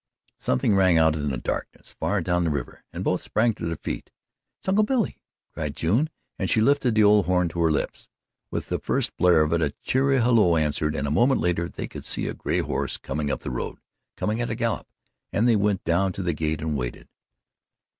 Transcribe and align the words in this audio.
Something 0.39 0.75
rang 0.75 0.97
out 0.97 1.13
in 1.13 1.29
the 1.29 1.37
darkness, 1.37 1.95
far 1.99 2.21
down 2.21 2.43
the 2.43 2.49
river, 2.49 2.83
and 2.91 3.03
both 3.03 3.21
sprang 3.21 3.53
to 3.53 3.67
their 3.67 3.75
feet. 3.77 4.09
"It's 4.59 4.67
Uncle 4.67 4.83
Billy!" 4.83 5.21
cried 5.53 5.75
June, 5.75 6.09
and 6.39 6.49
she 6.49 6.59
lifted 6.59 6.95
the 6.95 7.03
old 7.03 7.27
horn 7.27 7.49
to 7.49 7.59
her 7.61 7.71
lips. 7.71 8.09
With 8.49 8.69
the 8.69 8.79
first 8.79 9.15
blare 9.15 9.43
of 9.43 9.53
it, 9.53 9.61
a 9.61 9.75
cheery 9.83 10.17
halloo 10.19 10.55
answered, 10.57 10.95
and 10.95 11.07
a 11.07 11.11
moment 11.11 11.39
later 11.39 11.69
they 11.69 11.87
could 11.87 12.03
see 12.05 12.25
a 12.27 12.33
gray 12.33 12.61
horse 12.61 12.97
coming 12.97 13.29
up 13.29 13.41
the 13.41 13.51
road 13.51 13.77
coming 14.17 14.41
at 14.41 14.49
a 14.49 14.55
gallop, 14.55 14.87
and 15.31 15.47
they 15.47 15.55
went 15.55 15.83
down 15.83 16.13
to 16.13 16.23
the 16.23 16.33
gate 16.33 16.61
and 16.61 16.75
waited. 16.75 17.07